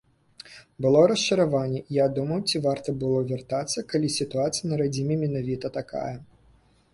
[0.83, 6.15] Было расчараванне, я думаў, ці варта было вяртацца, калі сітуацыя на радзіме менавіта такая.